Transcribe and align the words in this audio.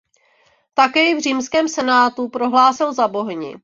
Také 0.73 1.03
ji 1.03 1.15
v 1.15 1.19
římském 1.21 1.69
senátu 1.69 2.29
prohlásil 2.29 2.93
za 2.93 3.07
bohyni. 3.07 3.55